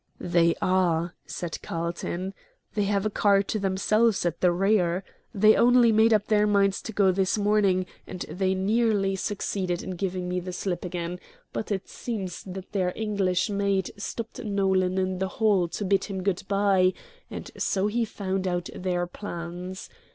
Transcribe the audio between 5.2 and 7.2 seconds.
They only made up their minds to go